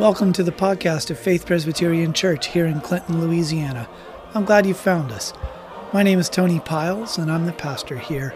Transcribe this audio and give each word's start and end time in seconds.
Welcome 0.00 0.32
to 0.32 0.42
the 0.42 0.50
podcast 0.50 1.10
of 1.10 1.18
Faith 1.18 1.44
Presbyterian 1.44 2.14
Church 2.14 2.46
here 2.46 2.64
in 2.64 2.80
Clinton, 2.80 3.20
Louisiana. 3.20 3.86
I'm 4.32 4.46
glad 4.46 4.64
you 4.64 4.72
found 4.72 5.12
us. 5.12 5.34
My 5.92 6.02
name 6.02 6.18
is 6.18 6.30
Tony 6.30 6.58
Piles, 6.58 7.18
and 7.18 7.30
I'm 7.30 7.44
the 7.44 7.52
pastor 7.52 7.98
here. 7.98 8.34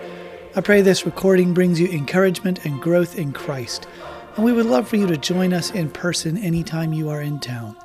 I 0.54 0.60
pray 0.60 0.82
this 0.82 1.06
recording 1.06 1.54
brings 1.54 1.80
you 1.80 1.88
encouragement 1.88 2.66
and 2.66 2.82
growth 2.82 3.18
in 3.18 3.32
Christ, 3.32 3.88
and 4.36 4.44
we 4.44 4.52
would 4.52 4.66
love 4.66 4.86
for 4.86 4.96
you 4.96 5.06
to 5.06 5.16
join 5.16 5.54
us 5.54 5.70
in 5.70 5.88
person 5.88 6.36
anytime 6.36 6.92
you 6.92 7.08
are 7.08 7.22
in 7.22 7.40
town. 7.40 7.78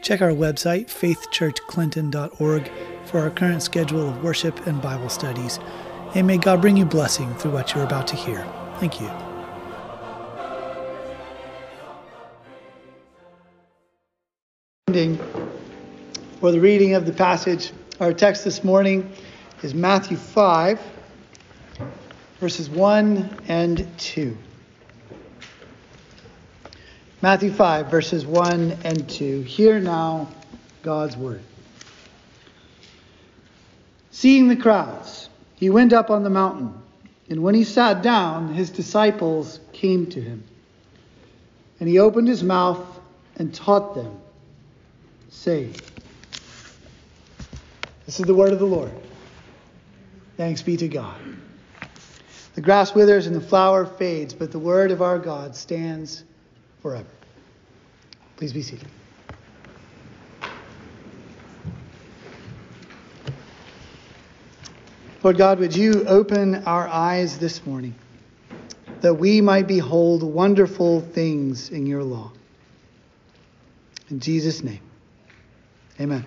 Check 0.00 0.22
our 0.22 0.30
website, 0.30 0.86
faithchurchclinton.org, 0.86 2.70
for 3.04 3.20
our 3.20 3.30
current 3.30 3.62
schedule 3.62 4.08
of 4.08 4.24
worship 4.24 4.66
and 4.66 4.80
Bible 4.80 5.10
studies, 5.10 5.60
and 6.14 6.26
may 6.26 6.38
God 6.38 6.62
bring 6.62 6.78
you 6.78 6.86
blessing 6.86 7.34
through 7.34 7.50
what 7.50 7.74
you're 7.74 7.84
about 7.84 8.06
to 8.06 8.16
hear. 8.16 8.42
Thank 8.78 9.02
you. 9.02 9.27
For 16.40 16.52
the 16.52 16.60
reading 16.60 16.94
of 16.94 17.04
the 17.04 17.12
passage, 17.12 17.72
our 17.98 18.12
text 18.12 18.44
this 18.44 18.62
morning 18.62 19.12
is 19.64 19.74
Matthew 19.74 20.16
5, 20.16 20.80
verses 22.38 22.70
1 22.70 23.40
and 23.48 23.98
2. 23.98 24.38
Matthew 27.22 27.50
5, 27.50 27.90
verses 27.90 28.24
1 28.24 28.78
and 28.84 29.08
2. 29.10 29.42
Hear 29.42 29.80
now 29.80 30.28
God's 30.84 31.16
word. 31.16 31.42
Seeing 34.12 34.46
the 34.46 34.54
crowds, 34.54 35.28
he 35.56 35.70
went 35.70 35.92
up 35.92 36.08
on 36.08 36.22
the 36.22 36.30
mountain, 36.30 36.72
and 37.28 37.42
when 37.42 37.56
he 37.56 37.64
sat 37.64 38.00
down, 38.00 38.54
his 38.54 38.70
disciples 38.70 39.58
came 39.72 40.06
to 40.10 40.20
him. 40.20 40.44
And 41.80 41.88
he 41.88 41.98
opened 41.98 42.28
his 42.28 42.44
mouth 42.44 42.86
and 43.34 43.52
taught 43.52 43.96
them 43.96 44.20
saved. 45.30 45.97
This 48.08 48.20
is 48.20 48.24
the 48.24 48.34
word 48.34 48.54
of 48.54 48.58
the 48.58 48.64
Lord. 48.64 48.90
Thanks 50.38 50.62
be 50.62 50.78
to 50.78 50.88
God. 50.88 51.14
The 52.54 52.62
grass 52.62 52.94
withers 52.94 53.26
and 53.26 53.36
the 53.36 53.40
flower 53.42 53.84
fades, 53.84 54.32
but 54.32 54.50
the 54.50 54.58
word 54.58 54.92
of 54.92 55.02
our 55.02 55.18
God 55.18 55.54
stands 55.54 56.24
forever. 56.80 57.10
Please 58.38 58.54
be 58.54 58.62
seated. 58.62 58.88
Lord 65.22 65.36
God, 65.36 65.58
would 65.58 65.76
you 65.76 66.06
open 66.06 66.64
our 66.64 66.88
eyes 66.88 67.38
this 67.38 67.66
morning 67.66 67.94
that 69.02 69.12
we 69.12 69.42
might 69.42 69.66
behold 69.66 70.22
wonderful 70.22 71.02
things 71.02 71.68
in 71.68 71.84
your 71.84 72.02
law? 72.02 72.32
In 74.08 74.18
Jesus' 74.18 74.62
name. 74.62 74.80
Amen. 76.00 76.24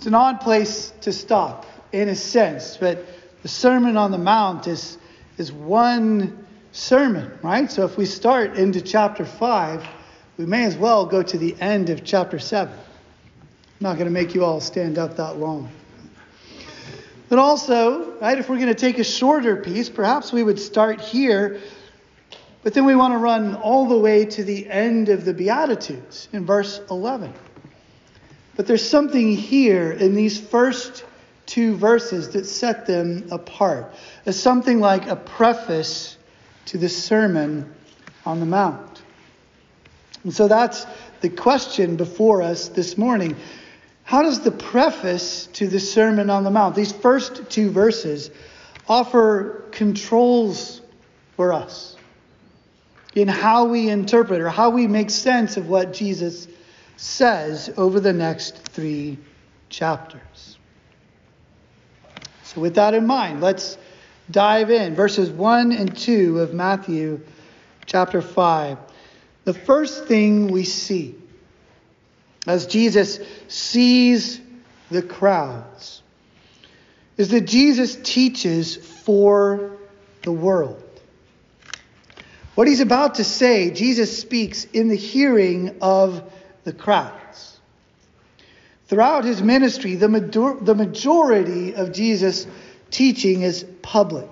It's 0.00 0.06
an 0.06 0.14
odd 0.14 0.40
place 0.40 0.94
to 1.02 1.12
stop, 1.12 1.66
in 1.92 2.08
a 2.08 2.16
sense, 2.16 2.78
but 2.78 3.04
the 3.42 3.48
Sermon 3.48 3.98
on 3.98 4.12
the 4.12 4.16
Mount 4.16 4.66
is, 4.66 4.96
is 5.36 5.52
one 5.52 6.46
sermon, 6.72 7.30
right? 7.42 7.70
So 7.70 7.84
if 7.84 7.98
we 7.98 8.06
start 8.06 8.56
into 8.56 8.80
chapter 8.80 9.26
5, 9.26 9.86
we 10.38 10.46
may 10.46 10.64
as 10.64 10.74
well 10.74 11.04
go 11.04 11.22
to 11.22 11.36
the 11.36 11.54
end 11.60 11.90
of 11.90 12.02
chapter 12.02 12.38
7. 12.38 12.72
I'm 12.72 12.80
not 13.78 13.96
going 13.96 14.06
to 14.06 14.10
make 14.10 14.34
you 14.34 14.42
all 14.42 14.62
stand 14.62 14.96
up 14.96 15.16
that 15.16 15.36
long. 15.36 15.70
But 17.28 17.38
also, 17.38 18.18
right, 18.20 18.38
if 18.38 18.48
we're 18.48 18.56
going 18.56 18.68
to 18.68 18.74
take 18.74 18.98
a 18.98 19.04
shorter 19.04 19.56
piece, 19.56 19.90
perhaps 19.90 20.32
we 20.32 20.42
would 20.42 20.58
start 20.58 21.02
here 21.02 21.60
but 22.62 22.74
then 22.74 22.84
we 22.84 22.94
want 22.94 23.14
to 23.14 23.18
run 23.18 23.54
all 23.56 23.88
the 23.88 23.96
way 23.96 24.26
to 24.26 24.44
the 24.44 24.68
end 24.68 25.08
of 25.08 25.24
the 25.24 25.32
Beatitudes 25.32 26.28
in 26.32 26.44
verse 26.44 26.80
11. 26.90 27.32
But 28.56 28.66
there's 28.66 28.88
something 28.88 29.36
here 29.36 29.90
in 29.92 30.14
these 30.14 30.38
first 30.38 31.04
two 31.46 31.76
verses 31.76 32.30
that 32.30 32.46
set 32.46 32.86
them 32.86 33.28
apart. 33.30 33.94
As 34.26 34.40
something 34.40 34.80
like 34.80 35.06
a 35.06 35.16
preface 35.16 36.16
to 36.66 36.78
the 36.78 36.88
Sermon 36.88 37.72
on 38.24 38.40
the 38.40 38.46
Mount. 38.46 39.02
And 40.24 40.32
so 40.34 40.48
that's 40.48 40.86
the 41.20 41.30
question 41.30 41.96
before 41.96 42.42
us 42.42 42.68
this 42.68 42.98
morning. 42.98 43.36
How 44.04 44.22
does 44.22 44.40
the 44.40 44.50
preface 44.50 45.46
to 45.54 45.66
the 45.66 45.80
Sermon 45.80 46.30
on 46.30 46.44
the 46.44 46.50
Mount, 46.50 46.74
these 46.74 46.92
first 46.92 47.50
two 47.50 47.70
verses, 47.70 48.30
offer 48.88 49.64
controls 49.70 50.80
for 51.36 51.52
us? 51.52 51.96
in 53.14 53.28
how 53.28 53.64
we 53.64 53.88
interpret 53.88 54.40
or 54.40 54.48
how 54.48 54.70
we 54.70 54.86
make 54.86 55.10
sense 55.10 55.56
of 55.56 55.68
what 55.68 55.92
Jesus 55.92 56.46
says 57.00 57.72
over 57.78 57.98
the 57.98 58.12
next 58.12 58.58
three 58.58 59.16
chapters. 59.70 60.58
So, 62.42 62.60
with 62.60 62.74
that 62.74 62.92
in 62.92 63.06
mind, 63.06 63.40
let's 63.40 63.78
dive 64.30 64.70
in. 64.70 64.94
Verses 64.94 65.30
1 65.30 65.72
and 65.72 65.96
2 65.96 66.40
of 66.40 66.52
Matthew 66.52 67.22
chapter 67.86 68.20
5. 68.20 68.76
The 69.44 69.54
first 69.54 70.08
thing 70.08 70.48
we 70.48 70.64
see 70.64 71.14
as 72.46 72.66
Jesus 72.66 73.18
sees 73.48 74.38
the 74.90 75.00
crowds 75.00 76.02
is 77.16 77.30
that 77.30 77.46
Jesus 77.46 77.96
teaches 77.96 78.76
for 78.76 79.78
the 80.22 80.32
world. 80.32 80.84
What 82.56 82.68
he's 82.68 82.80
about 82.80 83.14
to 83.14 83.24
say, 83.24 83.70
Jesus 83.70 84.20
speaks 84.20 84.64
in 84.64 84.88
the 84.88 84.96
hearing 84.96 85.78
of 85.80 86.30
the 86.70 86.76
crowds. 86.76 87.58
Throughout 88.86 89.24
his 89.24 89.42
ministry, 89.42 89.96
the, 89.96 90.08
major- 90.08 90.56
the 90.60 90.74
majority 90.76 91.74
of 91.74 91.92
Jesus' 91.92 92.46
teaching 92.92 93.42
is 93.42 93.64
public. 93.82 94.28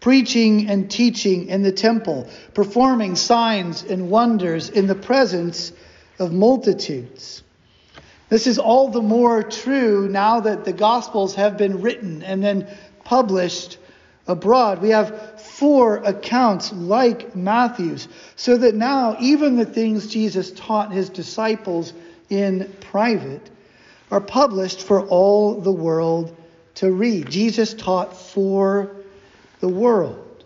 Preaching 0.00 0.68
and 0.70 0.88
teaching 0.88 1.48
in 1.48 1.62
the 1.62 1.72
temple, 1.72 2.28
performing 2.54 3.16
signs 3.16 3.82
and 3.82 4.08
wonders 4.08 4.68
in 4.68 4.86
the 4.86 4.94
presence 4.94 5.72
of 6.20 6.32
multitudes. 6.32 7.42
This 8.28 8.46
is 8.46 8.60
all 8.60 8.88
the 8.88 9.02
more 9.02 9.42
true 9.42 10.08
now 10.08 10.40
that 10.40 10.64
the 10.64 10.72
Gospels 10.72 11.34
have 11.34 11.56
been 11.56 11.82
written 11.82 12.22
and 12.22 12.42
then 12.42 12.68
published 13.04 13.78
abroad. 14.28 14.80
We 14.80 14.90
have 14.90 15.41
four 15.52 15.96
accounts 15.96 16.72
like 16.72 17.36
Matthew's, 17.36 18.08
so 18.36 18.56
that 18.56 18.74
now 18.74 19.16
even 19.20 19.56
the 19.56 19.66
things 19.66 20.06
Jesus 20.06 20.50
taught 20.52 20.92
his 20.92 21.10
disciples 21.10 21.92
in 22.30 22.72
private 22.80 23.50
are 24.10 24.20
published 24.20 24.80
for 24.80 25.06
all 25.06 25.60
the 25.60 25.72
world 25.72 26.34
to 26.76 26.90
read. 26.90 27.28
Jesus 27.28 27.74
taught 27.74 28.16
for 28.16 28.96
the 29.60 29.68
world. 29.68 30.44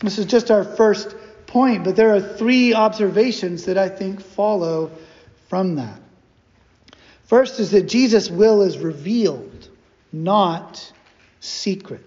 This 0.00 0.18
is 0.18 0.24
just 0.24 0.50
our 0.50 0.64
first 0.64 1.14
point, 1.46 1.84
but 1.84 1.94
there 1.94 2.14
are 2.14 2.20
three 2.20 2.72
observations 2.72 3.66
that 3.66 3.76
I 3.76 3.88
think 3.90 4.22
follow 4.22 4.90
from 5.48 5.76
that. 5.76 6.00
First 7.24 7.60
is 7.60 7.72
that 7.72 7.82
Jesus' 7.82 8.30
will 8.30 8.62
is 8.62 8.78
revealed, 8.78 9.68
not 10.10 10.92
secret. 11.40 12.05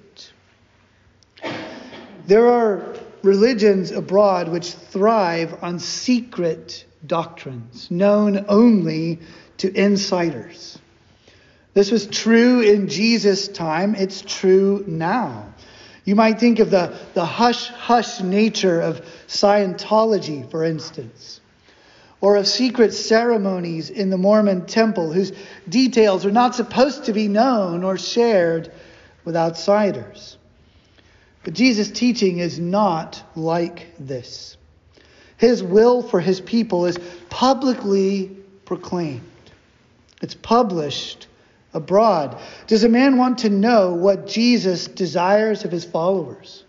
There 2.30 2.46
are 2.46 2.84
religions 3.24 3.90
abroad 3.90 4.50
which 4.50 4.74
thrive 4.74 5.64
on 5.64 5.80
secret 5.80 6.86
doctrines 7.08 7.90
known 7.90 8.46
only 8.48 9.18
to 9.58 9.76
insiders. 9.76 10.78
This 11.74 11.90
was 11.90 12.06
true 12.06 12.62
in 12.62 12.88
Jesus' 12.88 13.48
time, 13.48 13.96
it's 13.96 14.22
true 14.22 14.84
now. 14.86 15.56
You 16.06 16.14
might 16.14 16.40
think 16.40 16.60
of 16.60 16.70
the, 16.70 16.96
the 17.16 17.26
hush 17.26 17.70
hush 17.70 18.22
nature 18.22 18.80
of 18.80 19.04
Scientology, 19.28 20.52
for 20.52 20.64
instance, 20.64 21.42
or 22.22 22.36
of 22.36 22.48
secret 22.48 22.94
ceremonies 22.94 23.90
in 23.90 24.12
the 24.12 24.20
Mormon 24.20 24.68
temple 24.68 25.12
whose 25.12 25.34
details 25.68 26.28
are 26.28 26.32
not 26.32 26.54
supposed 26.54 27.06
to 27.06 27.14
be 27.14 27.28
known 27.28 27.84
or 27.84 27.98
shared 27.98 28.72
with 29.26 29.36
outsiders. 29.36 30.38
But 31.44 31.54
Jesus' 31.54 31.90
teaching 31.90 32.40
is 32.40 32.60
not 32.60 33.24
like 33.36 33.94
this. 33.98 34.58
His 35.38 35.64
will 35.64 36.04
for 36.04 36.20
his 36.20 36.42
people 36.42 36.86
is 36.86 37.00
publicly 37.30 38.36
proclaimed, 38.66 39.24
it's 40.22 40.36
published 40.36 41.28
abroad. 41.74 42.38
Does 42.68 42.84
a 42.84 42.90
man 42.90 43.18
want 43.18 43.40
to 43.40 43.50
know 43.50 43.94
what 43.94 44.28
Jesus 44.28 44.88
desires 44.88 45.64
of 45.66 45.72
his 45.72 45.86
followers? 45.86 46.64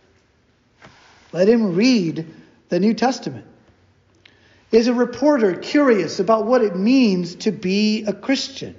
Let 1.33 1.49
him 1.49 1.75
read 1.75 2.27
the 2.69 2.81
New 2.81 2.95
Testament. 2.95 3.47
Is 4.71 4.87
a 4.87 4.95
reporter 4.95 5.55
curious 5.57 6.21
about 6.21 6.47
what 6.47 6.63
it 6.63 6.77
means 6.77 7.35
to 7.37 7.51
be 7.51 8.05
a 8.05 8.13
Christian? 8.13 8.77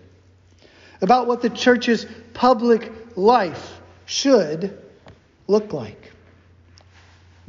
About 1.01 1.27
what 1.27 1.41
the 1.41 1.49
church's 1.49 2.05
public 2.33 2.91
life 3.17 3.81
should 4.05 4.81
look 5.47 5.73
like? 5.73 6.11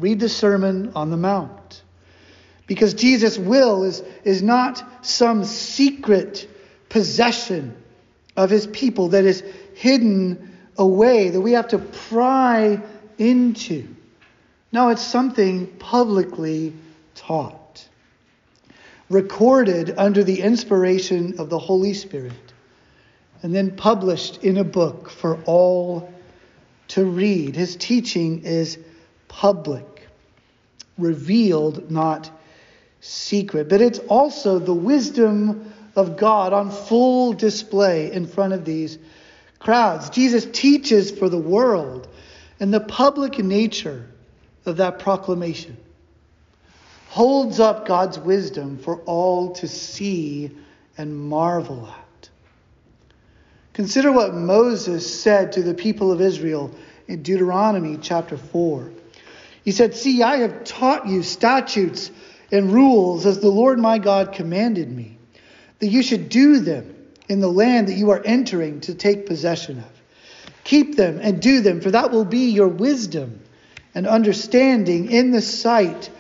read 0.03 0.21
the 0.21 0.29
Sermon 0.29 0.93
on 0.95 1.11
the 1.11 1.17
Mount. 1.17 1.83
Because 2.67 2.95
Jesus' 2.95 3.39
will 3.39 3.85
is, 3.85 4.03
is 4.25 4.43
not 4.43 5.07
some 5.07 5.45
secret 5.45 6.49
possession 6.89 7.77
of 8.37 8.51
his 8.51 8.67
people 8.67 9.09
that 9.09 9.25
is 9.25 9.43
hidden 9.75 10.57
away, 10.77 11.31
that 11.31 11.41
we 11.41 11.53
have 11.53 11.69
to 11.69 11.79
pry 11.79 12.83
into. 13.19 13.95
No, 14.73 14.89
it's 14.89 15.03
something 15.03 15.67
publicly 15.79 16.75
taught, 17.15 17.89
recorded 19.11 19.95
under 19.99 20.25
the 20.25 20.41
inspiration 20.41 21.39
of 21.39 21.51
the 21.51 21.59
Holy 21.59 21.95
Spirit, 21.95 22.33
and 23.43 23.55
then 23.55 23.77
published 23.77 24.43
in 24.43 24.57
a 24.57 24.65
book 24.65 25.11
for 25.11 25.43
all 25.45 26.12
to 26.93 27.05
read. 27.05 27.57
His 27.57 27.77
teaching 27.77 28.45
is 28.45 28.79
public, 29.29 30.07
revealed, 30.99 31.91
not 31.91 32.31
secret. 33.01 33.69
But 33.69 33.81
it's 33.81 33.99
also 33.99 34.59
the 34.59 34.75
wisdom 34.75 35.73
of 35.97 36.17
God 36.17 36.53
on 36.53 36.71
full 36.71 37.33
display 37.33 38.13
in 38.13 38.27
front 38.27 38.53
of 38.53 38.65
these 38.65 38.99
crowds. 39.59 40.11
Jesus 40.11 40.47
teaches 40.53 41.11
for 41.11 41.29
the 41.29 41.39
world 41.39 42.09
and 42.61 42.73
the 42.73 42.81
public 42.81 43.39
nature 43.39 44.07
of 44.67 44.77
that 44.77 44.99
proclamation 44.99 45.77
holds 47.09 47.59
up 47.59 47.87
God's 47.87 48.19
wisdom 48.19 48.79
for 48.79 48.97
all 49.01 49.53
to 49.57 49.69
see 49.69 50.51
and 50.97 51.17
marvel 51.17 51.87
at. 51.87 52.05
Consider 53.75 54.13
what 54.13 54.35
Moses 54.35 55.23
said 55.23 55.53
to 55.53 55.63
the 55.63 55.75
people 55.75 56.13
of 56.13 56.21
Israel 56.21 56.71
in 57.09 57.23
Deuteronomy 57.23 57.99
chapter 58.01 58.37
4. 58.37 58.91
He 59.65 59.73
said, 59.73 59.95
See, 59.95 60.23
I 60.23 60.39
have 60.39 60.65
taught 60.65 61.07
you 61.07 61.23
statutes 61.23 62.11
and 62.51 62.73
rules 62.73 63.25
as 63.25 63.41
the 63.41 63.49
Lord 63.49 63.79
my 63.79 63.99
God 63.99 64.33
commanded 64.33 64.91
me, 64.91 65.17
that 65.79 65.89
you 65.89 66.03
should 66.03 66.29
do 66.29 66.59
them 66.61 66.95
in 67.29 67.41
the 67.41 67.51
land 67.51 67.89
that 67.89 67.97
you 67.97 68.11
are 68.11 68.23
entering 68.23 68.81
to 68.83 68.95
take 68.95 69.27
possession 69.27 69.79
of. 69.79 70.03
Keep 70.65 70.97
them 70.97 71.19
and 71.23 71.41
do 71.41 71.61
them, 71.61 71.81
for 71.81 71.91
that 71.91 72.11
will 72.11 72.25
be 72.27 72.51
your 72.51 72.69
wisdom 72.69 73.41
and 73.95 74.07
understanding 74.07 75.11
in 75.11 75.31
the 75.31 75.41
sight 75.41 76.11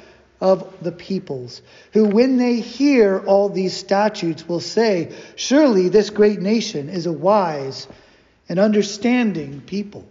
of 0.43 0.83
the 0.83 0.91
peoples, 0.91 1.63
who, 1.93 2.05
when 2.05 2.37
they 2.37 2.57
hear 2.57 3.21
all 3.27 3.49
these 3.49 3.75
statutes, 3.75 4.49
will 4.49 4.61
say, 4.61 5.15
Surely 5.37 5.89
this 5.89 6.11
great 6.11 6.41
nation 6.41 6.89
is 6.89 7.07
a 7.07 7.13
wise 7.13 7.87
and 8.49 8.59
understanding 8.59 9.61
people. 9.61 10.05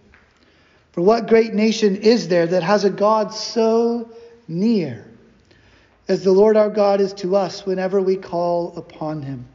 For 0.94 1.02
what 1.02 1.28
great 1.28 1.54
nation 1.54 1.98
is 1.98 2.30
there 2.30 2.48
that 2.48 2.64
has 2.64 2.86
a 2.86 2.90
God 2.90 3.34
so 3.34 4.10
near 4.48 5.06
as 6.08 6.24
the 6.24 6.32
Lord 6.32 6.56
our 6.56 6.70
God 6.70 7.02
is 7.02 7.12
to 7.16 7.36
us 7.36 7.66
whenever 7.66 8.00
we 8.02 8.16
call 8.16 8.78
upon 8.78 9.24
him? 9.24 9.46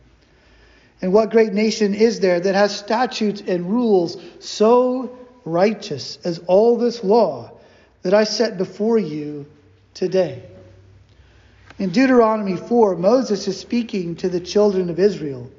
And 1.00 1.10
what 1.10 1.30
great 1.30 1.54
nation 1.54 1.94
is 1.94 2.20
there 2.20 2.38
that 2.38 2.54
has 2.54 2.76
statutes 2.76 3.42
and 3.46 3.70
rules 3.70 4.18
so 4.40 5.18
righteous 5.46 6.18
as 6.22 6.38
all 6.40 6.76
this 6.76 7.02
law 7.02 7.50
that 8.02 8.12
I 8.12 8.24
set 8.24 8.58
before 8.58 8.98
you 8.98 9.46
today? 9.94 10.42
In 11.78 11.90
Deuteronomy 11.90 12.56
4, 12.56 12.96
Moses 12.96 13.46
is 13.48 13.58
speaking 13.58 14.16
to 14.16 14.28
the 14.28 14.40
children 14.40 14.88
of 14.88 14.98
Israel 14.98 15.50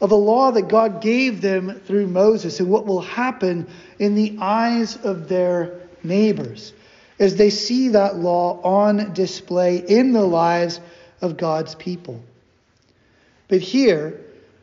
of 0.00 0.12
a 0.12 0.16
law 0.16 0.50
that 0.50 0.68
God 0.68 1.00
gave 1.00 1.40
them 1.40 1.80
through 1.86 2.06
Moses 2.06 2.60
and 2.60 2.68
what 2.68 2.86
will 2.86 3.00
happen 3.00 3.66
in 3.98 4.14
the 4.14 4.36
eyes 4.40 4.96
of 4.96 5.28
their 5.28 5.80
neighbors 6.02 6.72
as 7.18 7.36
they 7.36 7.50
see 7.50 7.88
that 7.90 8.16
law 8.16 8.60
on 8.62 9.12
display 9.12 9.78
in 9.78 10.12
the 10.12 10.24
lives 10.24 10.80
of 11.20 11.36
God's 11.36 11.74
people. 11.76 12.22
But 13.48 13.60
here, 13.60 14.20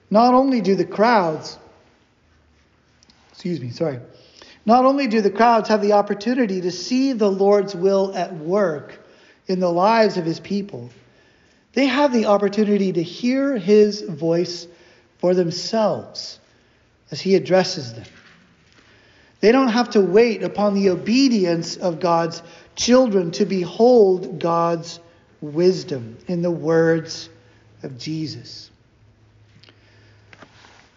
not 0.09 0.33
only 0.33 0.62
do 0.62 0.75
the 0.75 0.85
crowds, 0.85 1.57
excuse 3.31 3.59
me, 3.59 3.71
sorry, 3.71 4.00
not 4.65 4.85
only 4.85 5.07
do 5.07 5.21
the 5.21 5.31
crowds 5.31 5.69
have 5.69 5.81
the 5.81 5.94
opportunity 5.94 6.62
to 6.62 6.71
see 6.71 7.13
the 7.13 7.31
Lord's 7.31 7.73
will 7.73 8.15
at 8.15 8.33
work 8.35 9.00
in 9.48 9.60
the 9.60 9.72
lives 9.72 10.18
of 10.18 10.26
his 10.26 10.40
people, 10.40 10.90
they 11.74 11.88
have 11.88 12.14
the 12.14 12.26
opportunity 12.26 12.92
to 12.94 13.04
hear 13.04 13.58
his 13.58 14.02
voice 14.02 14.68
for 15.20 15.34
themselves 15.34 16.40
as 17.12 17.22
he 17.22 17.36
addresses 17.36 17.94
them. 17.94 18.06
They 19.40 19.52
don't 19.52 19.70
have 19.70 19.92
to 19.92 20.02
wait 20.02 20.44
upon 20.44 20.76
the 20.76 20.90
obedience 20.90 21.78
of 21.78 22.00
God's 22.00 22.42
children 22.76 23.32
to 23.32 23.46
behold 23.46 24.40
God's 24.40 25.00
wisdom 25.42 26.18
in 26.28 26.42
the 26.42 26.52
words 26.52 27.30
of 27.84 27.98
Jesus. 27.98 28.70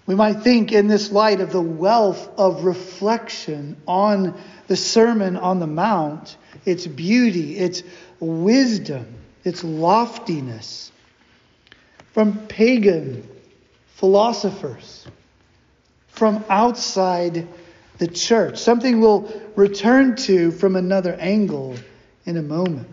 We 0.07 0.15
might 0.15 0.43
think 0.43 0.71
in 0.73 0.87
this 0.87 1.11
light 1.11 1.41
of 1.41 1.51
the 1.51 1.63
wealth 1.63 2.29
of 2.37 2.65
reflection 2.65 3.79
on 3.87 4.39
the 4.67 4.77
Sermon 4.77 5.37
on 5.37 5.61
the 5.61 5.67
Mount, 5.67 6.37
its 6.65 6.87
beauty, 6.87 7.57
its 7.59 7.83
wisdom, 8.21 9.07
its 9.45 9.63
loftiness. 9.65 10.91
From 12.13 12.47
pagan 12.47 13.29
philosophers 13.95 15.07
from 16.15 16.45
outside 16.49 17.47
the 17.99 18.07
church. 18.07 18.59
Something 18.59 19.01
we'll 19.01 19.33
return 19.57 20.17
to 20.17 20.53
from 20.53 20.77
another 20.77 21.15
angle 21.15 21.77
in 22.25 22.37
a 22.37 22.43
moment. 22.43 22.89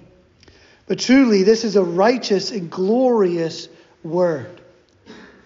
But 0.87 0.99
truly, 0.99 1.43
this 1.43 1.63
is 1.63 1.75
a 1.75 1.83
righteous 1.83 2.51
and 2.51 2.69
glorious 2.69 3.69
word 4.03 4.59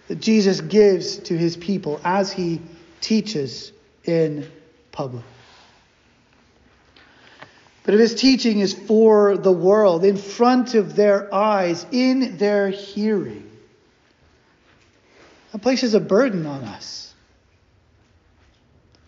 that 0.07 0.21
Jesus 0.21 0.61
gives 0.61 1.17
to 1.17 1.37
his 1.37 1.57
people 1.57 1.99
as 2.03 2.31
he 2.31 2.61
teaches 3.01 3.71
in 4.05 4.49
public. 4.91 5.23
But 7.85 7.93
if 7.93 7.99
his 7.99 8.15
teaching 8.15 8.59
is 8.59 8.73
for 8.73 9.37
the 9.37 9.51
world, 9.51 10.03
in 10.03 10.17
front 10.17 10.73
of 10.73 10.95
their 10.95 11.31
eyes, 11.33 11.85
in 11.91 12.37
their 12.37 12.69
hearing, 12.69 13.49
that 15.51 15.61
places 15.61 15.93
a 15.93 15.99
burden 15.99 16.47
on 16.47 16.63
us. 16.63 17.13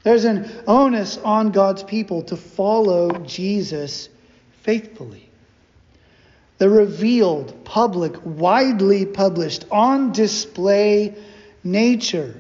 There's 0.03 0.25
an 0.25 0.49
onus 0.67 1.17
on 1.17 1.51
God's 1.51 1.83
people 1.83 2.21
to 2.23 2.37
follow 2.37 3.09
Jesus 3.25 4.09
faithfully. 4.61 5.27
The 6.59 6.69
revealed, 6.69 7.65
public, 7.65 8.15
widely 8.23 9.05
published, 9.05 9.65
on 9.71 10.11
display 10.11 11.15
nature 11.63 12.39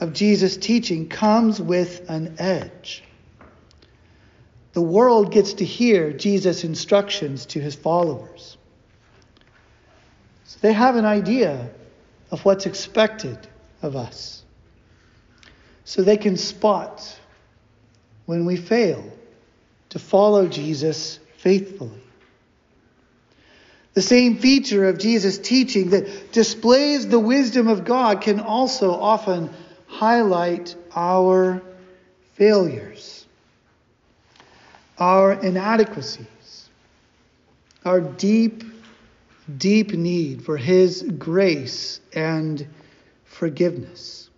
of 0.00 0.12
Jesus' 0.12 0.56
teaching 0.56 1.08
comes 1.08 1.60
with 1.60 2.08
an 2.08 2.36
edge. 2.38 3.02
The 4.74 4.82
world 4.82 5.32
gets 5.32 5.54
to 5.54 5.64
hear 5.64 6.12
Jesus' 6.12 6.64
instructions 6.64 7.46
to 7.46 7.60
his 7.60 7.74
followers. 7.74 8.56
So 10.44 10.58
they 10.60 10.72
have 10.72 10.96
an 10.96 11.04
idea 11.04 11.70
of 12.30 12.44
what's 12.44 12.66
expected 12.66 13.38
of 13.82 13.96
us. 13.96 14.42
So 15.84 16.02
they 16.02 16.16
can 16.16 16.36
spot 16.36 17.18
when 18.26 18.46
we 18.46 18.56
fail 18.56 19.04
to 19.90 19.98
follow 19.98 20.48
Jesus 20.48 21.20
faithfully. 21.36 22.02
The 23.92 24.02
same 24.02 24.38
feature 24.38 24.88
of 24.88 24.98
Jesus' 24.98 25.38
teaching 25.38 25.90
that 25.90 26.32
displays 26.32 27.06
the 27.06 27.20
wisdom 27.20 27.68
of 27.68 27.84
God 27.84 28.22
can 28.22 28.40
also 28.40 28.92
often 28.92 29.50
highlight 29.86 30.74
our 30.96 31.62
failures, 32.32 33.23
our 34.98 35.32
inadequacies, 35.32 36.68
our 37.84 38.00
deep 38.00 38.64
deep 39.58 39.92
need 39.92 40.44
for 40.44 40.56
His 40.56 41.02
grace 41.02 42.00
and 42.14 42.66
forgiveness. 43.24 44.30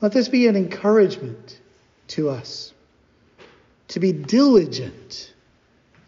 Let 0.00 0.12
this 0.12 0.28
be 0.28 0.46
an 0.46 0.56
encouragement 0.56 1.60
to 2.08 2.30
us 2.30 2.72
to 3.88 4.00
be 4.00 4.12
diligent 4.12 5.34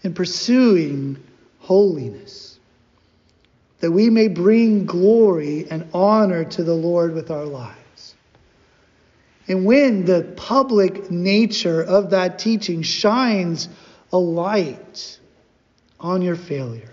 in 0.03 0.15
pursuing 0.15 1.23
holiness, 1.59 2.59
that 3.81 3.91
we 3.91 4.09
may 4.09 4.29
bring 4.29 4.87
glory 4.87 5.67
and 5.69 5.89
honor 5.93 6.45
to 6.45 6.63
the 6.63 6.75
Lord 6.75 7.13
with 7.13 7.31
our 7.31 7.45
lives. 7.45 7.82
And 9.53 9.67
when 9.67 10.07
the 10.07 10.23
public 10.35 11.11
nature 11.11 11.83
of 11.83 12.09
that 12.09 12.39
teaching 12.39 12.81
shines 12.81 13.69
a 14.11 14.17
light 14.17 15.19
on 16.01 16.23
your 16.23 16.37
failure. 16.37 16.91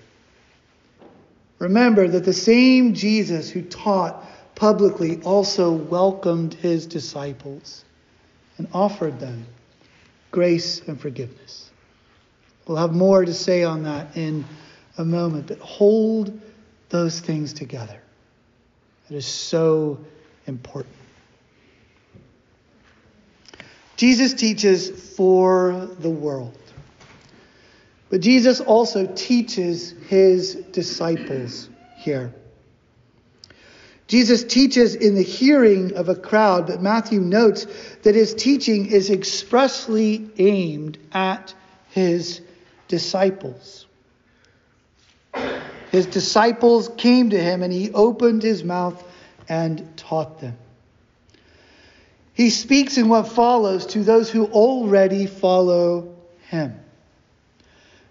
Remember 1.57 2.05
that 2.05 2.25
the 2.25 2.33
same 2.33 2.95
Jesus 2.95 3.49
who 3.49 3.61
taught 3.61 4.25
publicly 4.55 5.21
also 5.21 5.71
welcomed 5.71 6.53
his 6.53 6.85
disciples 6.85 7.85
and 8.57 8.67
offered 8.73 9.21
them 9.21 9.45
grace 10.29 10.81
and 10.85 10.99
forgiveness. 10.99 11.71
We'll 12.67 12.75
have 12.75 12.93
more 12.93 13.23
to 13.23 13.33
say 13.33 13.63
on 13.63 13.83
that 13.83 14.17
in 14.17 14.43
a 14.97 15.05
moment, 15.05 15.47
but 15.47 15.59
hold 15.59 16.37
those 16.89 17.21
things 17.21 17.53
together. 17.53 18.01
It 19.09 19.15
is 19.15 19.25
so 19.25 19.97
important. 20.45 20.98
Jesus 23.99 24.33
teaches 24.33 24.89
for 25.17 25.89
the 25.99 26.09
world. 26.09 26.57
But 28.09 28.21
Jesus 28.21 28.61
also 28.61 29.05
teaches 29.07 29.93
his 30.07 30.55
disciples 30.55 31.67
here. 31.97 32.33
Jesus 34.07 34.45
teaches 34.45 34.95
in 34.95 35.15
the 35.15 35.21
hearing 35.21 35.97
of 35.97 36.07
a 36.07 36.15
crowd, 36.15 36.67
but 36.67 36.81
Matthew 36.81 37.19
notes 37.19 37.67
that 38.03 38.15
his 38.15 38.33
teaching 38.33 38.85
is 38.85 39.09
expressly 39.09 40.29
aimed 40.37 40.97
at 41.11 41.53
his 41.89 42.39
disciples. 42.87 43.85
His 45.91 46.05
disciples 46.05 46.89
came 46.95 47.31
to 47.31 47.37
him 47.37 47.63
and 47.63 47.73
he 47.73 47.91
opened 47.91 48.43
his 48.43 48.63
mouth 48.63 49.03
and 49.49 49.97
taught 49.97 50.39
them. 50.39 50.55
He 52.39 52.51
speaks 52.51 52.97
in 52.97 53.09
what 53.09 53.27
follows 53.27 53.85
to 53.87 54.01
those 54.01 54.31
who 54.31 54.45
already 54.45 55.25
follow 55.25 56.15
him. 56.47 56.79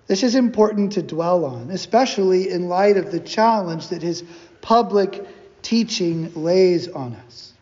This 0.06 0.22
is 0.22 0.34
important 0.34 0.92
to 0.92 1.02
dwell 1.02 1.46
on, 1.46 1.70
especially 1.70 2.50
in 2.50 2.68
light 2.68 2.98
of 2.98 3.10
the 3.10 3.20
challenge 3.20 3.88
that 3.88 4.02
his 4.02 4.22
public 4.60 5.26
teaching 5.62 6.34
lays 6.34 6.88
on 6.88 7.14
us. 7.14 7.54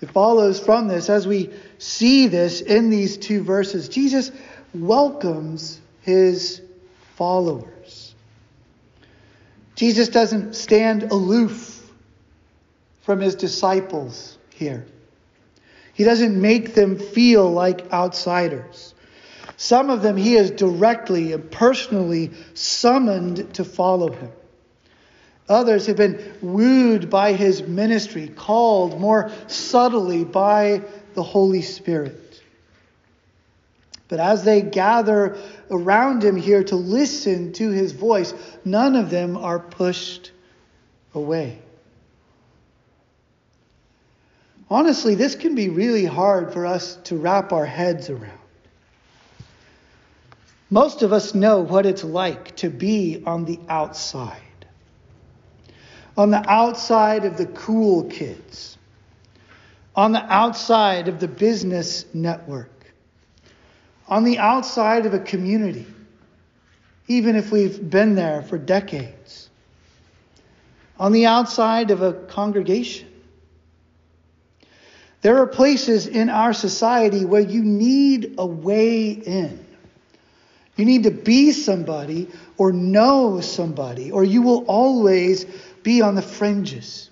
It 0.00 0.10
follows 0.12 0.58
from 0.58 0.88
this, 0.88 1.10
as 1.10 1.26
we 1.26 1.50
see 1.76 2.26
this 2.26 2.62
in 2.62 2.88
these 2.88 3.18
two 3.18 3.42
verses, 3.42 3.90
Jesus 3.90 4.32
welcomes 4.72 5.78
his 6.00 6.62
followers. 7.16 8.14
Jesus 9.74 10.08
doesn't 10.08 10.56
stand 10.56 11.12
aloof 11.12 11.92
from 13.02 13.20
his 13.20 13.34
disciples 13.34 14.35
here. 14.56 14.86
He 15.94 16.04
doesn't 16.04 16.40
make 16.40 16.74
them 16.74 16.98
feel 16.98 17.50
like 17.50 17.92
outsiders. 17.92 18.94
Some 19.56 19.88
of 19.88 20.02
them 20.02 20.16
he 20.16 20.34
has 20.34 20.50
directly 20.50 21.32
and 21.32 21.50
personally 21.50 22.32
summoned 22.54 23.54
to 23.54 23.64
follow 23.64 24.12
him. 24.12 24.30
Others 25.48 25.86
have 25.86 25.96
been 25.96 26.36
wooed 26.42 27.08
by 27.08 27.32
his 27.32 27.62
ministry, 27.62 28.28
called 28.28 29.00
more 29.00 29.30
subtly 29.46 30.24
by 30.24 30.82
the 31.14 31.22
Holy 31.22 31.62
Spirit. 31.62 32.42
But 34.08 34.20
as 34.20 34.44
they 34.44 34.60
gather 34.62 35.36
around 35.70 36.22
him 36.22 36.36
here 36.36 36.62
to 36.64 36.76
listen 36.76 37.52
to 37.54 37.70
his 37.70 37.92
voice, 37.92 38.34
none 38.64 38.96
of 38.96 39.10
them 39.10 39.36
are 39.36 39.58
pushed 39.58 40.32
away. 41.14 41.60
Honestly, 44.68 45.14
this 45.14 45.34
can 45.34 45.54
be 45.54 45.68
really 45.68 46.04
hard 46.04 46.52
for 46.52 46.66
us 46.66 46.96
to 47.04 47.16
wrap 47.16 47.52
our 47.52 47.66
heads 47.66 48.10
around. 48.10 48.32
Most 50.70 51.02
of 51.02 51.12
us 51.12 51.34
know 51.34 51.60
what 51.60 51.86
it's 51.86 52.02
like 52.02 52.56
to 52.56 52.68
be 52.70 53.22
on 53.24 53.44
the 53.44 53.60
outside. 53.68 54.40
On 56.16 56.30
the 56.30 56.50
outside 56.50 57.24
of 57.24 57.36
the 57.36 57.46
cool 57.46 58.04
kids. 58.04 58.76
On 59.94 60.10
the 60.10 60.24
outside 60.32 61.06
of 61.06 61.20
the 61.20 61.28
business 61.28 62.04
network. 62.12 62.72
On 64.08 64.24
the 64.24 64.38
outside 64.38 65.06
of 65.06 65.14
a 65.14 65.20
community. 65.20 65.86
Even 67.06 67.36
if 67.36 67.52
we've 67.52 67.88
been 67.88 68.16
there 68.16 68.42
for 68.42 68.58
decades. 68.58 69.48
On 70.98 71.12
the 71.12 71.26
outside 71.26 71.92
of 71.92 72.02
a 72.02 72.12
congregation. 72.12 73.06
There 75.22 75.38
are 75.38 75.46
places 75.46 76.06
in 76.06 76.28
our 76.28 76.52
society 76.52 77.24
where 77.24 77.40
you 77.40 77.62
need 77.62 78.34
a 78.38 78.46
way 78.46 79.10
in. 79.10 79.64
You 80.76 80.84
need 80.84 81.04
to 81.04 81.10
be 81.10 81.52
somebody 81.52 82.28
or 82.58 82.72
know 82.72 83.40
somebody, 83.40 84.12
or 84.12 84.24
you 84.24 84.42
will 84.42 84.64
always 84.66 85.46
be 85.82 86.02
on 86.02 86.14
the 86.14 86.22
fringes. 86.22 87.10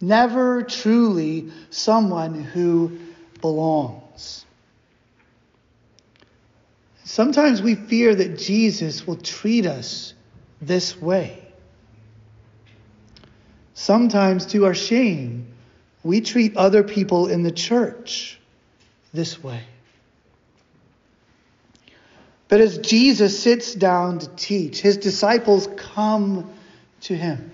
Never 0.00 0.62
truly 0.62 1.50
someone 1.70 2.34
who 2.34 2.98
belongs. 3.40 4.44
Sometimes 7.04 7.62
we 7.62 7.74
fear 7.74 8.14
that 8.14 8.38
Jesus 8.38 9.06
will 9.06 9.16
treat 9.16 9.66
us 9.66 10.14
this 10.60 11.00
way. 11.00 11.42
Sometimes, 13.74 14.46
to 14.46 14.64
our 14.64 14.74
shame, 14.74 15.45
we 16.06 16.20
treat 16.20 16.56
other 16.56 16.82
people 16.82 17.26
in 17.26 17.42
the 17.42 17.50
church 17.50 18.38
this 19.12 19.42
way. 19.42 19.62
But 22.48 22.60
as 22.60 22.78
Jesus 22.78 23.38
sits 23.38 23.74
down 23.74 24.20
to 24.20 24.28
teach, 24.36 24.80
his 24.80 24.98
disciples 24.98 25.68
come 25.76 26.48
to 27.02 27.16
him 27.16 27.50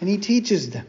and 0.00 0.08
he 0.08 0.18
teaches 0.18 0.70
them. 0.70 0.86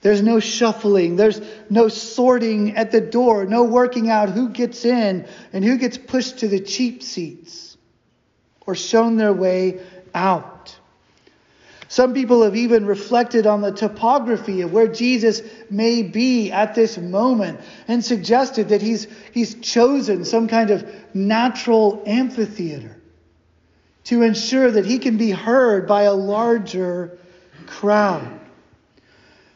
There's 0.00 0.22
no 0.22 0.40
shuffling. 0.40 1.16
There's 1.16 1.40
no 1.70 1.88
sorting 1.88 2.76
at 2.76 2.90
the 2.90 3.00
door. 3.00 3.46
No 3.46 3.64
working 3.64 4.10
out 4.10 4.28
who 4.28 4.50
gets 4.50 4.84
in 4.84 5.26
and 5.52 5.64
who 5.64 5.78
gets 5.78 5.96
pushed 5.96 6.40
to 6.40 6.48
the 6.48 6.60
cheap 6.60 7.02
seats 7.02 7.76
or 8.66 8.74
shown 8.74 9.16
their 9.16 9.32
way 9.32 9.80
out. 10.14 10.76
Some 11.94 12.12
people 12.12 12.42
have 12.42 12.56
even 12.56 12.86
reflected 12.86 13.46
on 13.46 13.60
the 13.60 13.70
topography 13.70 14.62
of 14.62 14.72
where 14.72 14.88
Jesus 14.88 15.42
may 15.70 16.02
be 16.02 16.50
at 16.50 16.74
this 16.74 16.98
moment 16.98 17.60
and 17.86 18.04
suggested 18.04 18.70
that 18.70 18.82
he's, 18.82 19.06
he's 19.32 19.54
chosen 19.54 20.24
some 20.24 20.48
kind 20.48 20.70
of 20.70 20.84
natural 21.14 22.02
amphitheater 22.04 23.00
to 24.06 24.22
ensure 24.22 24.72
that 24.72 24.84
he 24.84 24.98
can 24.98 25.18
be 25.18 25.30
heard 25.30 25.86
by 25.86 26.02
a 26.02 26.14
larger 26.14 27.16
crowd. 27.68 28.40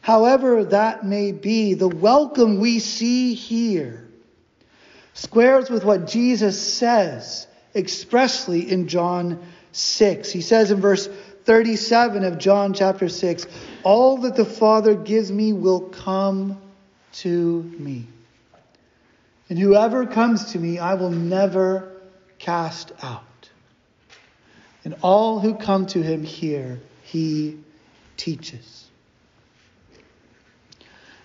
However, 0.00 0.62
that 0.66 1.04
may 1.04 1.32
be, 1.32 1.74
the 1.74 1.88
welcome 1.88 2.60
we 2.60 2.78
see 2.78 3.34
here 3.34 4.08
squares 5.12 5.68
with 5.70 5.84
what 5.84 6.06
Jesus 6.06 6.56
says 6.56 7.48
expressly 7.74 8.70
in 8.70 8.86
John 8.86 9.44
6. 9.72 10.30
He 10.30 10.40
says 10.40 10.70
in 10.70 10.80
verse 10.80 11.08
37 11.48 12.24
of 12.24 12.36
John 12.36 12.74
chapter 12.74 13.08
6 13.08 13.46
All 13.82 14.18
that 14.18 14.36
the 14.36 14.44
Father 14.44 14.94
gives 14.94 15.32
me 15.32 15.54
will 15.54 15.80
come 15.80 16.60
to 17.12 17.62
me. 17.78 18.06
And 19.48 19.58
whoever 19.58 20.04
comes 20.04 20.52
to 20.52 20.58
me, 20.58 20.78
I 20.78 20.92
will 20.92 21.10
never 21.10 21.90
cast 22.38 22.92
out. 23.00 23.48
And 24.84 24.96
all 25.00 25.40
who 25.40 25.54
come 25.54 25.86
to 25.86 26.02
him 26.02 26.22
here, 26.22 26.80
he 27.02 27.56
teaches. 28.18 28.86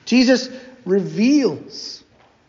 Jesus 0.05 0.47
reveals 0.85 2.01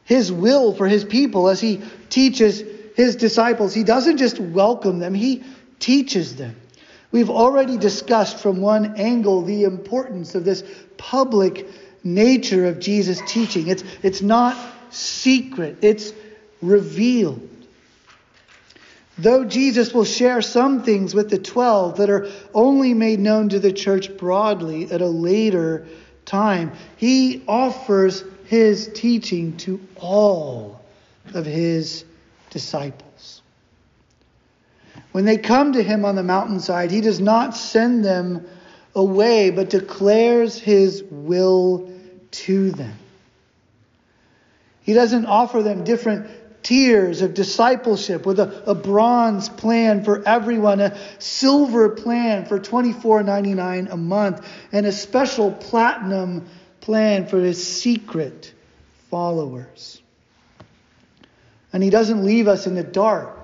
his 0.05 0.31
will 0.31 0.75
for 0.75 0.87
his 0.87 1.03
people 1.03 1.49
as 1.49 1.61
he 1.61 1.83
teaches 2.09 2.63
his 2.95 3.17
disciples. 3.17 3.75
He 3.75 3.83
doesn't 3.83 4.19
just 4.19 4.39
welcome 4.39 5.01
them, 5.01 5.13
he 5.13 5.43
teaches 5.81 6.37
them. 6.37 6.55
We've 7.15 7.31
already 7.31 7.79
discussed 7.79 8.39
from 8.39 8.61
one 8.61 8.97
angle 8.97 9.43
the 9.43 9.63
importance 9.63 10.35
of 10.35 10.45
this 10.45 10.65
public 10.97 11.69
nature 12.03 12.67
of 12.67 12.81
Jesus' 12.81 13.23
teaching. 13.25 13.69
It's, 13.69 13.85
it's 14.03 14.21
not 14.21 14.57
secret, 14.91 15.79
it's 15.81 16.13
revealed. 16.61 17.49
Though 19.17 19.45
Jesus 19.45 19.95
will 19.95 20.05
share 20.05 20.43
some 20.43 20.83
things 20.83 21.15
with 21.15 21.31
the 21.31 21.39
12 21.39 21.99
that 21.99 22.11
are 22.11 22.29
only 22.53 22.95
made 22.95 23.21
known 23.21 23.49
to 23.51 23.61
the 23.61 23.73
church 23.73 24.17
broadly 24.17 24.91
at 24.91 25.01
a 25.01 25.07
later 25.07 25.87
time, 26.25 26.73
he 26.97 27.45
offers 27.47 28.25
his 28.47 28.91
teaching 28.93 29.57
to 29.59 29.81
all 30.01 30.83
of 31.33 31.47
his 31.47 32.05
disciples. 32.51 33.14
When 35.15 35.27
they 35.27 35.39
come 35.39 35.75
to 35.75 35.83
him 35.85 36.05
on 36.05 36.17
the 36.17 36.25
mountainside, 36.25 36.91
he 36.91 37.01
does 37.01 37.21
not 37.21 37.57
send 37.57 38.05
them 38.05 38.45
away, 38.97 39.51
but 39.51 39.71
declares 39.71 40.59
his 40.59 41.05
will 41.09 41.89
to 42.33 42.73
them. 42.73 42.97
He 44.83 44.93
doesn't 44.93 45.27
offer 45.27 45.63
them 45.63 45.85
different 45.85 46.27
tiers 46.65 47.23
of 47.23 47.33
discipleship 47.33 48.27
with 48.27 48.41
a, 48.41 48.65
a 48.69 48.75
bronze 48.75 49.49
plan 49.49 50.03
for 50.03 50.27
everyone, 50.27 50.81
a 50.81 50.99
silver 51.21 51.91
plan 51.91 52.45
for 52.45 52.59
$24.99 52.59 53.93
a 53.93 53.97
month, 53.97 54.45
and 54.73 54.85
a 54.85 54.91
special 54.91 55.53
platinum 55.53 56.45
plan 56.81 57.29
for 57.29 57.39
his 57.39 57.65
secret 57.65 58.53
followers. 59.13 60.03
And 61.73 61.85
he 61.85 61.91
doesn't 61.91 62.25
leave 62.25 62.49
us 62.49 62.67
in 62.67 62.75
the 62.75 62.83
dark 62.83 63.44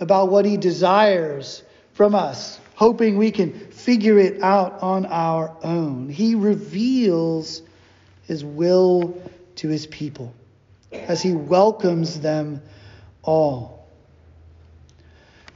about 0.00 0.30
what 0.30 0.44
he 0.44 0.56
desires 0.56 1.62
from 1.92 2.14
us, 2.14 2.58
hoping 2.74 3.18
we 3.18 3.30
can 3.30 3.52
figure 3.70 4.18
it 4.18 4.42
out 4.42 4.82
on 4.82 5.06
our 5.06 5.54
own. 5.62 6.08
He 6.08 6.34
reveals 6.34 7.62
his 8.26 8.44
will 8.44 9.20
to 9.56 9.68
his 9.68 9.86
people 9.86 10.34
as 10.90 11.22
he 11.22 11.32
welcomes 11.32 12.20
them 12.20 12.62
all. 13.22 13.86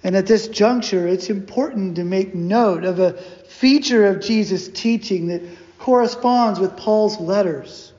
And 0.03 0.15
at 0.15 0.27
this 0.27 0.49
juncture, 0.49 1.09
it's 1.09 1.31
important 1.31 1.97
to 1.97 2.05
make 2.05 2.35
note 2.35 2.85
of 2.85 3.01
a 3.01 3.15
feature 3.15 4.05
of 4.05 4.21
Jesus' 4.21 4.69
teaching 4.69 5.29
that 5.29 5.41
corresponds 5.79 6.61
with 6.61 6.77
Paul's 6.77 7.19
letters 7.19 7.93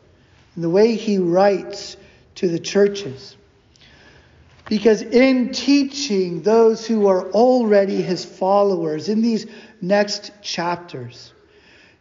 and 0.54 0.64
the 0.64 0.70
way 0.70 0.96
he 0.96 1.18
writes 1.18 1.98
to 2.36 2.48
the 2.48 2.60
churches. 2.60 3.36
Because 4.68 5.02
in 5.04 5.52
teaching 5.52 6.42
those 6.42 6.86
who 6.88 7.08
are 7.08 7.30
already 7.32 8.02
his 8.02 8.26
followers 8.26 9.10
in 9.10 9.22
these 9.22 9.46
next 9.82 10.32
chapters, 10.42 11.34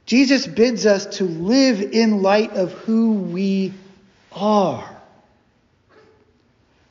Jesus 0.07 0.47
bids 0.47 0.87
us 0.87 1.19
to 1.19 1.25
live 1.25 1.81
in 1.81 2.23
light 2.23 2.53
of 2.53 2.73
who 2.73 3.13
we 3.13 3.73
are. 4.33 4.91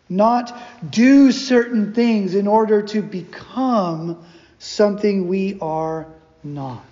Not 0.10 0.56
do 0.92 1.32
certain 1.32 1.94
things 1.94 2.36
in 2.36 2.48
order 2.48 2.84
to 2.84 3.02
become 3.02 4.24
something 4.60 5.28
we 5.28 5.58
are 5.60 6.08
not. 6.44 6.84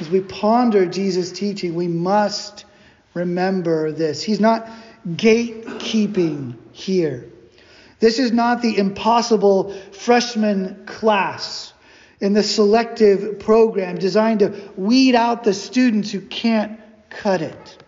As 0.00 0.10
we 0.10 0.20
ponder 0.20 0.86
Jesus' 0.86 1.30
teaching, 1.32 1.74
we 1.74 1.88
must 1.88 2.64
remember 3.14 3.92
this. 3.92 4.22
He's 4.22 4.40
not 4.40 4.68
gatekeeping 5.08 6.56
here. 6.72 7.30
This 7.98 8.18
is 8.18 8.32
not 8.32 8.60
the 8.60 8.76
impossible 8.76 9.72
freshman 9.92 10.84
class 10.86 11.72
in 12.20 12.32
the 12.32 12.42
selective 12.42 13.38
program 13.38 13.98
designed 13.98 14.40
to 14.40 14.70
weed 14.76 15.14
out 15.14 15.44
the 15.44 15.54
students 15.54 16.10
who 16.10 16.20
can't 16.20 16.80
cut 17.10 17.42
it. 17.42 17.78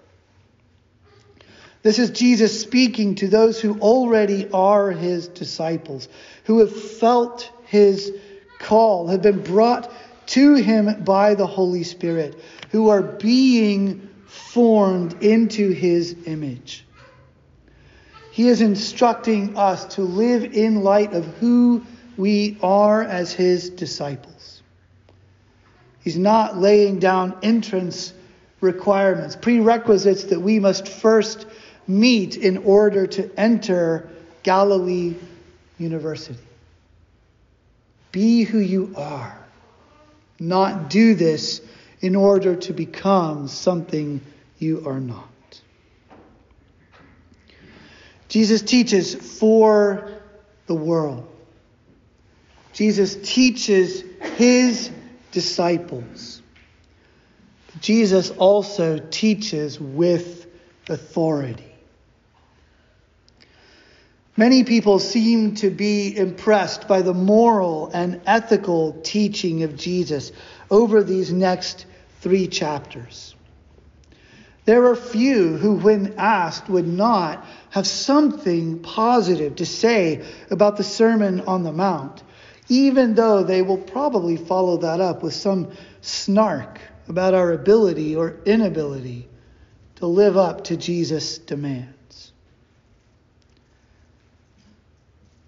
This 1.82 1.98
is 1.98 2.10
Jesus 2.10 2.60
speaking 2.60 3.14
to 3.16 3.28
those 3.28 3.60
who 3.60 3.78
already 3.80 4.48
are 4.50 4.90
his 4.90 5.28
disciples, 5.28 6.08
who 6.44 6.58
have 6.58 6.74
felt 6.74 7.50
his 7.66 8.12
call, 8.58 9.08
have 9.08 9.22
been 9.22 9.42
brought 9.42 9.90
to 10.28 10.54
him 10.56 11.04
by 11.04 11.34
the 11.34 11.46
Holy 11.46 11.84
Spirit, 11.84 12.38
who 12.70 12.88
are 12.88 13.02
being 13.02 14.08
formed 14.26 15.22
into 15.22 15.70
his 15.70 16.16
image. 16.26 16.84
He 18.38 18.46
is 18.46 18.60
instructing 18.60 19.56
us 19.56 19.96
to 19.96 20.02
live 20.02 20.44
in 20.44 20.84
light 20.84 21.12
of 21.12 21.24
who 21.38 21.82
we 22.16 22.56
are 22.62 23.02
as 23.02 23.32
his 23.32 23.68
disciples. 23.68 24.62
He's 26.04 26.16
not 26.16 26.56
laying 26.56 27.00
down 27.00 27.36
entrance 27.42 28.12
requirements, 28.60 29.34
prerequisites 29.34 30.22
that 30.26 30.38
we 30.38 30.60
must 30.60 30.86
first 30.86 31.48
meet 31.88 32.36
in 32.36 32.58
order 32.58 33.08
to 33.08 33.28
enter 33.36 34.08
Galilee 34.44 35.16
University. 35.76 36.38
Be 38.12 38.44
who 38.44 38.60
you 38.60 38.94
are, 38.96 39.36
not 40.38 40.90
do 40.90 41.16
this 41.16 41.60
in 42.00 42.14
order 42.14 42.54
to 42.54 42.72
become 42.72 43.48
something 43.48 44.20
you 44.60 44.86
are 44.86 45.00
not. 45.00 45.28
Jesus 48.28 48.62
teaches 48.62 49.14
for 49.14 50.10
the 50.66 50.74
world. 50.74 51.26
Jesus 52.72 53.16
teaches 53.16 54.02
his 54.36 54.90
disciples. 55.32 56.42
Jesus 57.80 58.30
also 58.30 58.98
teaches 58.98 59.80
with 59.80 60.46
authority. 60.88 61.64
Many 64.36 64.62
people 64.62 65.00
seem 65.00 65.56
to 65.56 65.70
be 65.70 66.16
impressed 66.16 66.86
by 66.86 67.02
the 67.02 67.14
moral 67.14 67.90
and 67.92 68.20
ethical 68.24 69.00
teaching 69.02 69.64
of 69.64 69.76
Jesus 69.76 70.30
over 70.70 71.02
these 71.02 71.32
next 71.32 71.86
three 72.20 72.46
chapters. 72.46 73.34
There 74.68 74.84
are 74.84 74.96
few 74.96 75.56
who, 75.56 75.76
when 75.76 76.12
asked, 76.18 76.68
would 76.68 76.86
not 76.86 77.42
have 77.70 77.86
something 77.86 78.80
positive 78.80 79.56
to 79.56 79.64
say 79.64 80.26
about 80.50 80.76
the 80.76 80.84
Sermon 80.84 81.40
on 81.40 81.62
the 81.62 81.72
Mount, 81.72 82.22
even 82.68 83.14
though 83.14 83.42
they 83.42 83.62
will 83.62 83.78
probably 83.78 84.36
follow 84.36 84.76
that 84.76 85.00
up 85.00 85.22
with 85.22 85.32
some 85.32 85.72
snark 86.02 86.80
about 87.08 87.32
our 87.32 87.50
ability 87.52 88.14
or 88.14 88.40
inability 88.44 89.30
to 89.94 90.06
live 90.06 90.36
up 90.36 90.64
to 90.64 90.76
Jesus' 90.76 91.38
demands. 91.38 92.32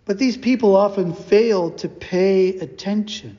But 0.06 0.16
these 0.16 0.38
people 0.38 0.74
often 0.74 1.12
fail 1.12 1.72
to 1.72 1.90
pay 1.90 2.56
attention. 2.56 3.36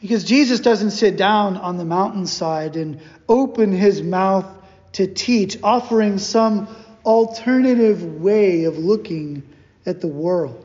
Because 0.00 0.24
Jesus 0.24 0.60
doesn't 0.60 0.92
sit 0.92 1.16
down 1.16 1.56
on 1.56 1.76
the 1.76 1.84
mountainside 1.84 2.76
and 2.76 3.00
open 3.28 3.72
his 3.72 4.00
mouth 4.02 4.46
to 4.92 5.06
teach, 5.06 5.58
offering 5.62 6.18
some 6.18 6.68
alternative 7.04 8.20
way 8.20 8.64
of 8.64 8.78
looking 8.78 9.42
at 9.84 10.00
the 10.00 10.06
world, 10.06 10.64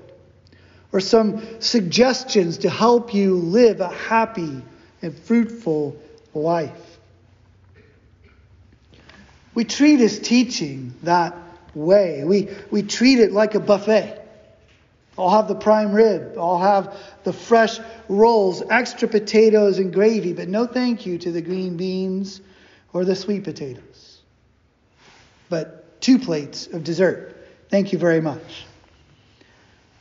or 0.92 1.00
some 1.00 1.62
suggestions 1.62 2.60
to 2.60 2.70
help 2.70 3.14
you 3.14 3.36
live 3.36 3.82
a 3.82 3.88
happy 3.88 4.62
and 5.02 5.18
fruitful 5.18 5.96
life. 6.34 7.00
We 9.56 9.66
treat 9.66 10.00
his 10.00 10.20
teaching 10.20 10.94
that 11.04 11.36
way. 11.76 12.24
We, 12.24 12.50
we 12.72 12.84
treat 12.84 13.20
it 13.20 13.32
like 13.32 13.56
a 13.56 13.60
buffet. 13.60 14.23
I'll 15.18 15.30
have 15.30 15.48
the 15.48 15.56
prime 15.56 15.92
rib. 15.92 16.36
I'll 16.38 16.60
have 16.60 16.98
the 17.24 17.34
fresh 17.34 17.80
rolls, 18.10 18.64
extra 18.70 19.08
potatoes 19.08 19.80
and 19.80 19.94
gravy, 19.94 20.34
but 20.34 20.48
no 20.48 20.66
thank 20.66 21.06
you 21.06 21.18
to 21.20 21.32
the 21.32 21.42
green 21.42 21.78
beans 21.78 22.42
or 22.94 23.06
the 23.06 23.16
sweet 23.16 23.44
potatoes. 23.44 24.22
But 25.50 26.02
two 26.02 26.18
plates 26.20 26.68
of 26.68 26.84
dessert. 26.84 27.38
Thank 27.70 27.94
you 27.94 28.00
very 28.00 28.22
much. 28.22 28.66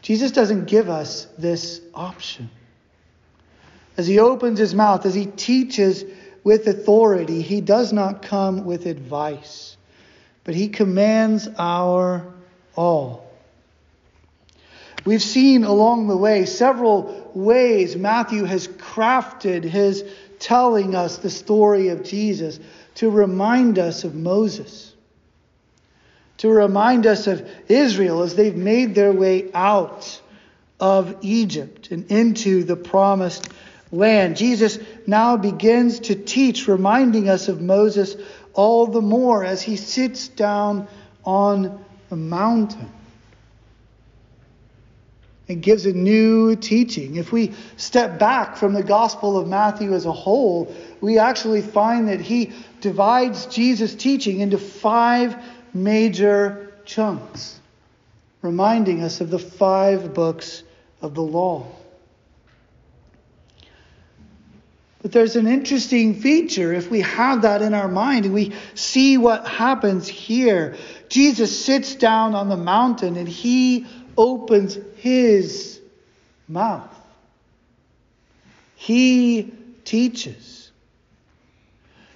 Jesus 0.01 0.33
doesn't 0.33 0.65
give 0.65 0.89
us 0.89 1.27
this 1.39 1.81
option. 1.95 2.51
As 3.97 4.07
he 4.07 4.19
opens 4.19 4.59
his 4.59 4.75
mouth, 4.75 5.07
as 5.07 5.15
he 5.15 5.27
teaches 5.27 6.05
with 6.43 6.67
authority, 6.67 7.43
he 7.43 7.61
does 7.61 7.93
not 7.93 8.23
come 8.23 8.65
with 8.65 8.87
advice, 8.87 9.77
but 10.45 10.55
he 10.55 10.69
commands 10.69 11.49
our 11.59 12.27
all. 12.75 13.22
We've 15.05 15.23
seen 15.23 15.65
along 15.65 16.07
the 16.07 16.17
way 16.17 16.45
several 16.47 17.31
ways 17.35 17.97
Matthew 17.97 18.45
has 18.45 18.69
crafted 18.69 19.65
his 19.65 20.05
telling 20.39 20.95
us 20.95 21.19
the 21.19 21.31
story 21.31 21.89
of 21.89 22.05
Jesus 22.05 22.61
to 22.97 23.11
remind 23.11 23.79
us 23.79 24.05
of 24.05 24.15
Moses, 24.15 24.93
to 26.39 26.49
remind 26.49 27.07
us 27.07 27.27
of 27.27 27.49
Israel 27.69 28.23
as 28.23 28.37
they've 28.37 28.57
made 28.57 28.95
their 28.95 29.13
way 29.13 29.51
out 29.53 30.21
of 30.79 31.17
Egypt 31.23 31.91
and 31.91 32.11
into 32.11 32.63
the 32.63 32.77
promised 32.77 33.49
land. 33.91 34.37
Jesus 34.37 34.79
now 35.07 35.37
begins 35.37 36.01
to 36.01 36.15
teach, 36.15 36.69
reminding 36.69 37.29
us 37.29 37.49
of 37.49 37.61
Moses 37.61 38.17
all 38.53 38.87
the 38.87 39.01
more 39.01 39.45
as 39.45 39.63
he 39.63 39.77
sits 39.77 40.29
down 40.29 40.87
on 41.25 41.85
the 42.09 42.17
mountain 42.17 42.91
and 45.49 45.63
gives 45.63 45.87
a 45.87 45.93
new 45.93 46.57
teaching. 46.57 47.17
If 47.17 47.33
we 47.33 47.53
step 47.77 48.19
back 48.19 48.57
from 48.57 48.73
the 48.73 48.83
Gospel 48.83 49.37
of 49.37 49.49
Matthew 49.49 49.93
as 49.93 50.07
a 50.07 50.13
whole, 50.13 50.75
we 51.01 51.19
actually 51.19 51.63
find 51.63 52.09
that 52.09 52.21
he 52.21 52.53
divides 52.81 53.47
Jesus' 53.47 53.95
teaching 53.95 54.41
into 54.41 54.59
five 54.59 55.37
major 55.75 56.73
chunks, 56.85 57.59
reminding 58.41 59.03
us 59.03 59.21
of 59.21 59.31
the 59.31 59.39
five 59.39 60.15
books 60.15 60.63
of 61.01 61.15
the 61.15 61.23
law. 61.23 61.67
But 65.03 65.11
there's 65.11 65.35
an 65.35 65.49
interesting 65.49 66.21
feature 66.21 66.73
if 66.73 66.89
we 66.89 67.01
have 67.01 67.43
that 67.43 67.61
in 67.61 67.75
our 67.75 67.89
mind 67.89 68.25
and 68.25 68.33
we 68.33 68.53
see 68.75 69.19
what 69.19 69.47
happens 69.49 70.07
here. 70.07 70.77
Jesus 71.09 71.65
sits 71.65 71.97
down 71.97 72.37
on 72.37 72.49
the 72.49 72.57
mountain 72.57 73.17
and 73.17 73.29
he 73.29 73.85
opens 74.17 74.79
his 74.97 75.81
mouth. 76.49 76.95
He 78.77 79.53
teaches. 79.85 80.71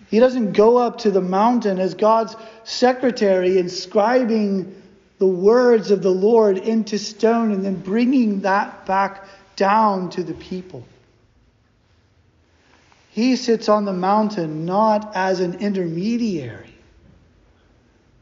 He 0.08 0.18
doesn't 0.18 0.52
go 0.52 0.78
up 0.78 0.98
to 0.98 1.10
the 1.10 1.20
mountain 1.20 1.78
as 1.78 1.94
God's 1.94 2.36
secretary, 2.64 3.58
inscribing 3.58 4.82
the 5.18 5.26
words 5.26 5.90
of 5.90 6.02
the 6.02 6.10
Lord 6.10 6.58
into 6.58 6.98
stone 6.98 7.52
and 7.52 7.64
then 7.64 7.76
bringing 7.76 8.40
that 8.42 8.86
back 8.86 9.26
down 9.56 10.10
to 10.10 10.22
the 10.22 10.34
people. 10.34 10.86
He 13.10 13.36
sits 13.36 13.68
on 13.68 13.86
the 13.86 13.94
mountain 13.94 14.66
not 14.66 15.16
as 15.16 15.40
an 15.40 15.54
intermediary, 15.60 16.74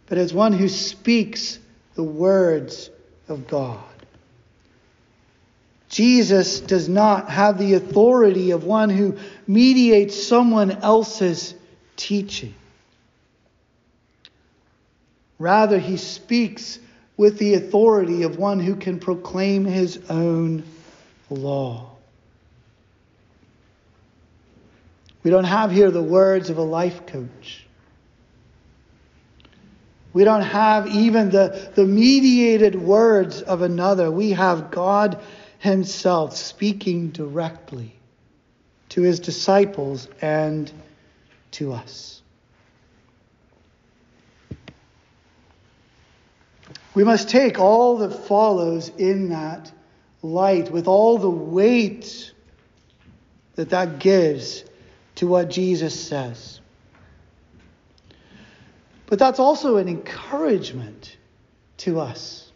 but 0.06 0.18
as 0.18 0.32
one 0.32 0.52
who 0.52 0.68
speaks 0.68 1.58
the 1.96 2.04
words 2.04 2.90
of 3.28 3.46
God. 3.46 3.82
Jesus 5.88 6.60
does 6.60 6.88
not 6.88 7.30
have 7.30 7.58
the 7.58 7.74
authority 7.74 8.50
of 8.50 8.64
one 8.64 8.90
who 8.90 9.16
mediates 9.46 10.26
someone 10.26 10.70
else's 10.72 11.54
teaching. 11.96 12.54
Rather, 15.38 15.78
he 15.78 15.96
speaks 15.96 16.78
with 17.16 17.38
the 17.38 17.54
authority 17.54 18.24
of 18.24 18.38
one 18.38 18.58
who 18.58 18.74
can 18.74 18.98
proclaim 18.98 19.64
his 19.64 20.00
own 20.08 20.64
law. 21.30 21.90
We 25.22 25.30
don't 25.30 25.44
have 25.44 25.70
here 25.70 25.90
the 25.90 26.02
words 26.02 26.50
of 26.50 26.58
a 26.58 26.62
life 26.62 27.06
coach. 27.06 27.63
We 30.14 30.22
don't 30.22 30.42
have 30.42 30.86
even 30.86 31.30
the, 31.30 31.70
the 31.74 31.84
mediated 31.84 32.76
words 32.76 33.42
of 33.42 33.62
another. 33.62 34.10
We 34.12 34.30
have 34.30 34.70
God 34.70 35.20
Himself 35.58 36.36
speaking 36.36 37.10
directly 37.10 37.98
to 38.90 39.02
His 39.02 39.18
disciples 39.18 40.08
and 40.22 40.70
to 41.50 41.72
us. 41.72 42.22
We 46.94 47.02
must 47.02 47.28
take 47.28 47.58
all 47.58 47.98
that 47.98 48.26
follows 48.26 48.88
in 48.96 49.30
that 49.30 49.72
light 50.22 50.70
with 50.70 50.86
all 50.86 51.18
the 51.18 51.28
weight 51.28 52.32
that 53.56 53.70
that 53.70 53.98
gives 53.98 54.64
to 55.16 55.26
what 55.26 55.50
Jesus 55.50 55.98
says. 55.98 56.60
But 59.14 59.20
that's 59.20 59.38
also 59.38 59.76
an 59.76 59.86
encouragement 59.86 61.16
to 61.76 62.00
us. 62.00 62.50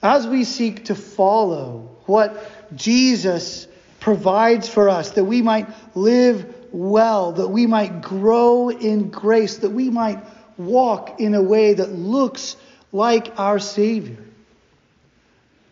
As 0.00 0.28
we 0.28 0.44
seek 0.44 0.84
to 0.84 0.94
follow 0.94 1.90
what 2.06 2.76
Jesus 2.76 3.66
provides 3.98 4.68
for 4.68 4.88
us, 4.88 5.10
that 5.10 5.24
we 5.24 5.42
might 5.42 5.66
live 5.96 6.68
well, 6.70 7.32
that 7.32 7.48
we 7.48 7.66
might 7.66 8.00
grow 8.00 8.70
in 8.70 9.10
grace, 9.10 9.56
that 9.56 9.70
we 9.70 9.90
might 9.90 10.20
walk 10.56 11.18
in 11.18 11.34
a 11.34 11.42
way 11.42 11.74
that 11.74 11.90
looks 11.90 12.54
like 12.92 13.40
our 13.40 13.58
Savior. 13.58 14.24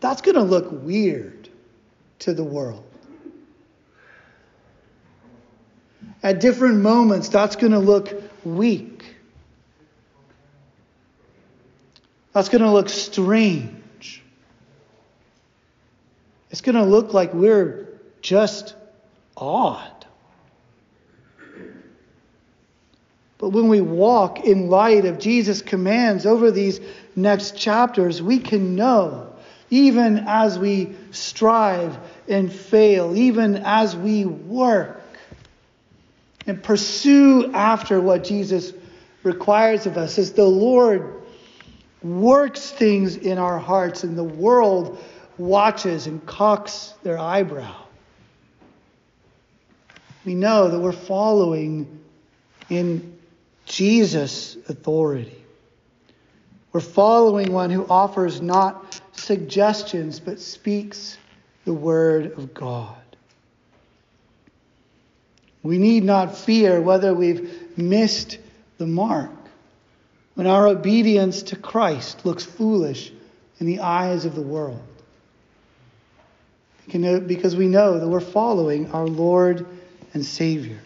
That's 0.01 0.23
going 0.23 0.35
to 0.35 0.43
look 0.43 0.71
weird 0.73 1.49
to 2.19 2.35
the 2.35 2.43
world. 2.43 2.83
At 6.21 6.41
different 6.41 6.81
moments, 6.81 7.29
that's 7.29 7.55
going 7.55 7.71
to 7.71 7.79
look 7.79 8.13
weak. 8.45 8.96
That's 12.37 12.51
going 12.51 12.61
to 12.61 12.71
look 12.71 12.91
strange. 12.91 14.23
It's 16.51 16.61
going 16.61 16.75
to 16.75 16.85
look 16.85 17.15
like 17.15 17.33
we're 17.33 17.99
just 18.21 18.75
odd. 19.39 20.05
But 23.39 23.49
when 23.49 23.69
we 23.69 23.81
walk 23.81 24.45
in 24.45 24.69
light 24.69 25.07
of 25.07 25.19
Jesus' 25.19 25.63
commands 25.63 26.27
over 26.27 26.51
these 26.51 26.79
next 27.17 27.57
chapters, 27.57 28.21
we 28.21 28.39
can 28.39 28.75
know, 28.75 29.33
even 29.71 30.23
as 30.27 30.59
we 30.59 30.95
strive 31.13 31.97
and 32.29 32.53
fail, 32.53 33.17
even 33.17 33.63
as 33.65 33.97
we 33.97 34.27
work 34.27 35.01
and 36.47 36.63
pursue 36.63 37.51
after 37.55 37.99
what 37.99 38.25
Jesus 38.25 38.75
requires 39.23 39.87
of 39.87 39.97
us, 39.97 40.19
as 40.19 40.35
the 40.35 40.45
Lord 40.45 41.16
works 42.03 42.71
things 42.71 43.17
in 43.17 43.39
our 43.39 43.59
hearts 43.59 44.05
and 44.05 44.17
the 44.17 44.25
world 44.25 45.03
watches 45.39 46.07
and 46.07 46.25
cocks 46.27 46.95
their 47.03 47.19
eyebrow. 47.19 47.75
We 50.25 50.35
know 50.35 50.69
that 50.69 50.81
we're 50.81 50.93
following 50.93 52.01
in 52.69 53.17
Jesus' 53.65 54.57
authority. 54.69 55.45
We're 56.73 56.81
following 56.81 57.53
one 57.53 57.71
who 57.71 57.87
offers 57.89 58.41
not 58.41 59.01
suggestions, 59.13 60.21
but 60.21 60.41
speaks 60.41 61.17
the 61.65 61.73
word 61.73 62.33
of 62.39 62.53
God. 62.53 62.97
We 65.63 65.79
need 65.79 66.05
not 66.05 66.37
fear 66.37 66.81
whether 66.81 67.15
we've 67.15 67.79
missed 67.79 68.39
the 68.79 68.87
mark 68.87 69.31
when 70.37 70.47
our 70.47 70.69
obedience 70.69 71.43
to 71.45 71.57
Christ 71.57 72.27
looks 72.27 72.45
foolish 72.45 73.11
in 73.59 73.67
the 73.67 73.81
eyes 73.81 74.27
of 74.27 74.35
the 74.35 74.43
world. 74.43 74.83
Because 76.87 77.57
we 77.57 77.67
know 77.67 77.99
that 77.99 78.07
we're 78.07 78.21
following 78.21 78.93
our 78.93 79.07
Lord 79.07 79.67
and 80.13 80.25
Savior. 80.25 80.79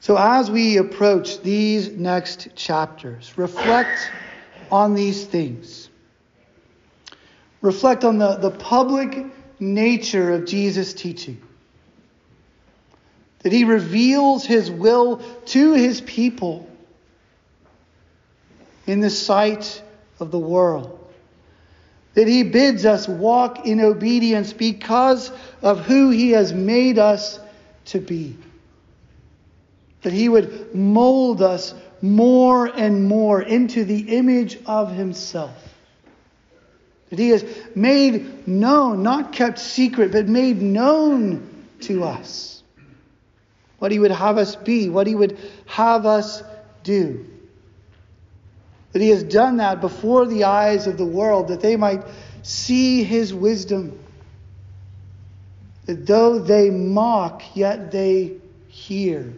So, 0.00 0.16
as 0.18 0.50
we 0.50 0.78
approach 0.78 1.40
these 1.42 1.88
next 1.90 2.54
chapters, 2.56 3.32
reflect 3.36 4.10
on 4.72 4.94
these 4.94 5.24
things. 5.24 5.88
Reflect 7.60 8.04
on 8.04 8.18
the, 8.18 8.36
the 8.36 8.50
public 8.50 9.26
nature 9.60 10.32
of 10.32 10.46
Jesus' 10.46 10.92
teaching. 10.94 11.40
That 13.40 13.52
he 13.52 13.64
reveals 13.64 14.44
his 14.44 14.70
will 14.70 15.18
to 15.46 15.74
his 15.74 16.00
people 16.00 16.68
in 18.86 19.00
the 19.00 19.10
sight 19.10 19.82
of 20.18 20.30
the 20.30 20.38
world. 20.38 20.94
That 22.14 22.26
he 22.26 22.42
bids 22.42 22.84
us 22.84 23.06
walk 23.06 23.66
in 23.66 23.80
obedience 23.80 24.52
because 24.52 25.30
of 25.62 25.80
who 25.80 26.10
he 26.10 26.30
has 26.30 26.52
made 26.52 26.98
us 26.98 27.38
to 27.86 28.00
be 28.00 28.36
that 30.02 30.12
He 30.12 30.28
would 30.28 30.74
mold 30.74 31.42
us 31.42 31.74
more 32.00 32.66
and 32.66 33.04
more 33.04 33.42
into 33.42 33.84
the 33.84 34.16
image 34.16 34.58
of 34.66 34.92
Himself. 34.92 35.56
That 37.10 37.18
He 37.18 37.30
has 37.30 37.44
made 37.74 38.46
known, 38.46 39.02
not 39.02 39.32
kept 39.32 39.58
secret, 39.58 40.12
but 40.12 40.28
made 40.28 40.62
known 40.62 41.66
to 41.80 42.04
us 42.04 42.57
what 43.78 43.92
He 43.92 43.98
would 43.98 44.10
have 44.10 44.38
us 44.38 44.56
be, 44.56 44.88
what 44.88 45.06
He 45.06 45.14
would 45.14 45.38
have 45.66 46.06
us 46.06 46.42
do. 46.82 47.26
That 48.92 49.02
He 49.02 49.10
has 49.10 49.22
done 49.22 49.58
that 49.58 49.80
before 49.80 50.26
the 50.26 50.44
eyes 50.44 50.86
of 50.86 50.96
the 50.96 51.06
world, 51.06 51.48
that 51.48 51.60
they 51.60 51.76
might 51.76 52.04
see 52.42 53.02
His 53.04 53.32
wisdom. 53.32 53.98
That 55.86 56.06
though 56.06 56.38
they 56.38 56.70
mock, 56.70 57.42
yet 57.54 57.90
they 57.90 58.36
hear 58.68 59.34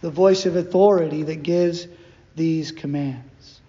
the 0.00 0.10
voice 0.10 0.46
of 0.46 0.56
authority 0.56 1.24
that 1.24 1.42
gives 1.42 1.86
these 2.36 2.72
commands. 2.72 3.60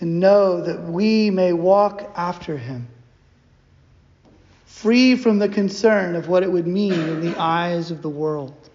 And 0.00 0.20
know 0.20 0.60
that 0.60 0.82
we 0.82 1.30
may 1.30 1.52
walk 1.52 2.12
after 2.14 2.58
him, 2.58 2.88
free 4.84 5.16
from 5.16 5.38
the 5.38 5.48
concern 5.48 6.14
of 6.14 6.28
what 6.28 6.42
it 6.42 6.52
would 6.52 6.66
mean 6.66 6.92
in 6.92 7.20
the 7.22 7.34
eyes 7.40 7.90
of 7.90 8.02
the 8.02 8.08
world. 8.10 8.68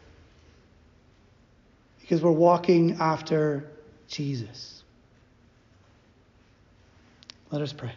Because 2.02 2.20
we're 2.24 2.32
walking 2.32 2.98
after 3.00 3.70
Jesus. 4.08 4.82
Let 7.52 7.62
us 7.62 7.72
pray. 7.74 7.92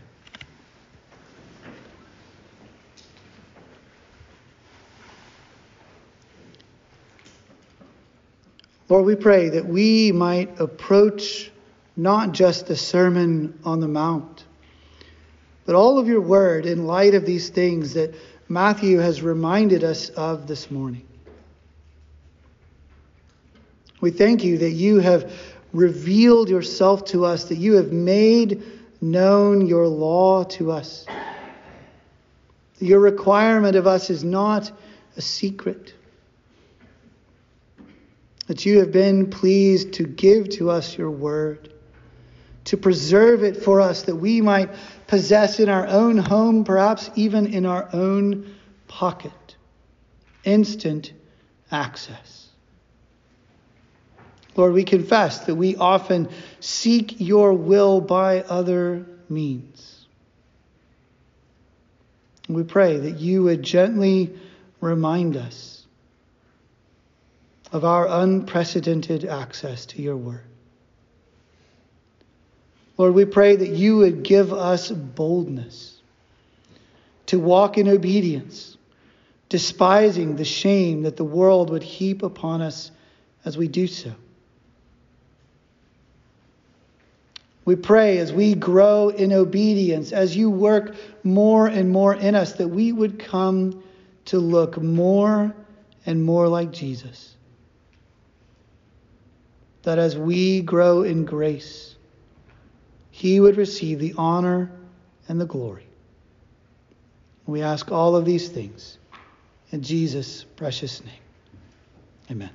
Lord, 8.90 9.07
we 9.07 9.16
pray 9.16 9.48
that 9.48 9.64
we 9.64 10.12
might 10.12 10.61
approach 10.61 11.51
not 11.96 12.33
just 12.33 12.66
the 12.66 12.77
Sermon 12.77 13.59
on 13.64 13.81
the 13.81 13.88
Mount, 13.88 14.44
but 15.64 15.75
all 15.75 15.98
of 15.98 16.09
your 16.09 16.20
word 16.20 16.66
in 16.66 16.87
light 16.87 17.14
of 17.14 17.25
these 17.25 17.48
things 17.48 17.94
that 17.94 18.14
Matthew 18.48 18.98
has 18.98 19.22
reminded 19.22 19.85
us 19.85 20.09
of 20.11 20.46
this 20.46 20.70
morning. 20.70 21.07
We 24.01 24.11
thank 24.11 24.42
you 24.42 24.59
that 24.59 24.72
you 24.72 24.98
have 24.98 25.33
revealed 25.72 26.48
yourself 26.48 27.05
to 27.07 27.25
us, 27.25 27.44
that 27.44 27.59
you 27.59 27.75
have 27.75 27.92
made 27.92 28.62
known 29.01 29.66
your 29.66 29.87
law 29.87 30.44
to 30.44 30.70
us, 30.70 31.07
Your 32.79 32.98
requirement 32.98 33.77
of 33.77 33.87
us 33.87 34.11
is 34.11 34.25
not 34.25 34.72
a 35.16 35.20
secret. 35.20 35.94
That 38.48 38.66
you 38.66 38.81
have 38.81 38.90
been 38.90 39.31
pleased 39.31 39.92
to 39.94 40.05
give 40.05 40.48
to 40.51 40.70
us 40.70 40.98
your 40.98 41.11
word, 41.11 41.72
to 42.64 42.77
preserve 42.77 43.42
it 43.42 43.57
for 43.57 43.81
us 43.81 44.03
that 44.03 44.16
we 44.16 44.40
might 44.40 44.70
possess 45.07 45.61
in 45.61 45.68
our 45.68 45.87
own 45.87 46.16
home, 46.18 46.64
perhaps 46.64 47.11
even 47.14 47.53
in 47.53 47.66
our 47.66 47.88
own 47.92 48.55
pocket, 48.88 49.57
instant 50.44 51.12
access. 51.70 52.48
Lord, 54.55 54.75
we 54.75 54.85
confess 54.85 55.46
that 55.46 55.55
we 55.55 55.77
often 55.77 56.29
seek 56.61 57.20
your 57.20 57.55
will 57.55 58.01
by 58.01 58.42
other 58.42 59.07
means. 59.29 60.07
We 62.48 62.62
pray 62.64 62.98
that 62.98 63.18
you 63.18 63.44
would 63.44 63.62
gently 63.62 64.38
remind 64.81 65.37
us 65.37 65.87
of 67.72 67.85
our 67.85 68.07
unprecedented 68.07 69.25
access 69.25 69.87
to 69.87 70.03
your 70.03 70.16
word. 70.16 70.52
Lord, 72.98 73.14
we 73.14 73.24
pray 73.24 73.57
that 73.57 73.70
you 73.70 73.98
would 73.98 74.22
give 74.22 74.52
us 74.52 74.90
boldness 74.90 76.00
to 77.26 77.38
walk 77.38 77.78
in 77.78 77.88
obedience, 77.88 78.76
despising 79.48 80.37
the 80.37 80.44
shame 80.44 81.02
that 81.02 81.16
the 81.16 81.24
world 81.24 81.70
would 81.70 81.83
heap 81.83 82.22
upon 82.22 82.61
us 82.61 82.90
as 83.44 83.57
we 83.57 83.68
do 83.68 83.87
so. 83.87 84.12
We 87.64 87.76
pray 87.76 88.18
as 88.18 88.33
we 88.33 88.55
grow 88.55 89.09
in 89.09 89.33
obedience, 89.33 90.12
as 90.12 90.37
you 90.37 90.50
work 90.50 90.96
more 91.22 91.68
and 91.68 91.90
more 91.90 92.14
in 92.14 92.35
us, 92.35 92.55
that 92.55 92.68
we 92.68 92.90
would 92.90 93.20
come 93.20 93.83
to 94.26 94.38
look 94.38 94.83
more 94.83 95.55
and 96.05 96.22
more 96.24 96.48
like 96.48 96.72
Jesus. 96.72 97.37
That 99.85 99.98
as 99.98 100.16
we 100.16 100.61
grow 100.61 101.02
in 101.02 101.24
grace, 101.24 101.94
he 103.12 103.38
would 103.38 103.57
receive 103.57 104.01
the 104.01 104.14
honor 104.16 104.72
and 105.29 105.40
the 105.40 105.44
glory. 105.44 105.87
We 107.46 107.62
ask 107.62 107.92
all 107.92 108.16
of 108.16 108.25
these 108.25 108.48
things 108.48 108.98
in 109.70 109.83
Jesus' 109.83 110.44
precious 110.44 111.03
name. 111.05 111.14
Amen. 112.31 112.51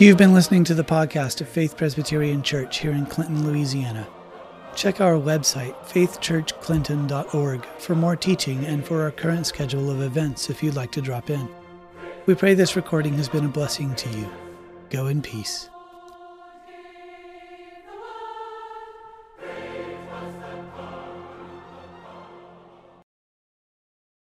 You've 0.00 0.18
been 0.18 0.34
listening 0.34 0.64
to 0.64 0.74
the 0.74 0.82
podcast 0.82 1.40
of 1.40 1.48
Faith 1.48 1.76
Presbyterian 1.76 2.42
Church 2.42 2.80
here 2.80 2.90
in 2.90 3.06
Clinton, 3.06 3.48
Louisiana. 3.48 4.08
Check 4.74 5.00
our 5.00 5.14
website, 5.14 5.74
faithchurchclinton.org, 5.86 7.66
for 7.78 7.94
more 7.94 8.16
teaching 8.16 8.64
and 8.66 8.84
for 8.84 9.02
our 9.02 9.10
current 9.10 9.46
schedule 9.46 9.90
of 9.90 10.02
events 10.02 10.50
if 10.50 10.62
you'd 10.62 10.74
like 10.74 10.90
to 10.92 11.00
drop 11.00 11.30
in. 11.30 11.48
We 12.26 12.34
pray 12.34 12.54
this 12.54 12.76
recording 12.76 13.14
has 13.14 13.28
been 13.28 13.44
a 13.44 13.48
blessing 13.48 13.94
to 13.94 14.08
you. 14.10 14.28
Go 14.90 15.06
in 15.06 15.22
peace. 15.22 15.68